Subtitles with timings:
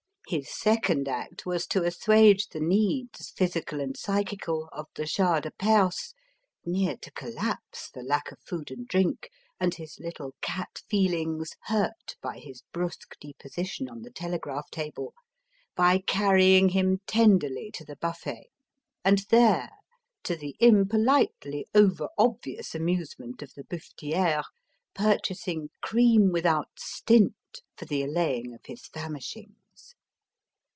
[0.27, 5.51] His second act was to assuage the needs, physical and psychical, of the Shah de
[5.51, 6.13] Perse
[6.65, 9.29] near to collapse for lack of food and drink,
[9.59, 15.13] and his little cat feelings hurt by his brusque deposition on the telegraph table
[15.75, 18.51] by carrying him tenderly to the buffet;
[19.03, 19.71] and there
[20.23, 24.45] to the impolitely over obvious amusement of the buffetière
[24.95, 27.33] purchasing cream without stint
[27.75, 29.57] for the allaying of his famishings.